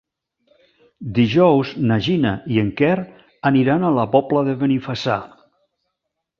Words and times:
Dijous 1.17 1.73
na 1.91 1.97
Gina 2.07 2.33
i 2.55 2.59
en 2.63 2.73
Quer 2.81 2.97
aniran 3.53 3.87
a 3.87 3.95
la 4.01 4.09
Pobla 4.17 4.45
de 4.51 4.59
Benifassà. 4.65 5.23